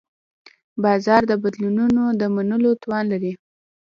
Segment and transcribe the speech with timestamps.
[0.83, 3.33] بازار د بدلونونو د منلو توان لري.